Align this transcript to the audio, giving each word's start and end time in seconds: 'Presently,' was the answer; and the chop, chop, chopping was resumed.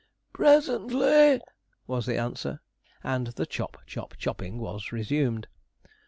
'Presently,' 0.33 1.41
was 1.85 2.07
the 2.07 2.17
answer; 2.17 2.59
and 3.03 3.27
the 3.27 3.45
chop, 3.45 3.77
chop, 3.85 4.17
chopping 4.17 4.57
was 4.57 4.91
resumed. 4.91 5.47